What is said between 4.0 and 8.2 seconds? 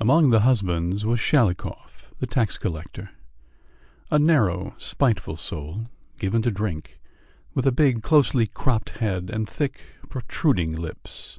a narrow, spiteful soul, given to drink, with a big,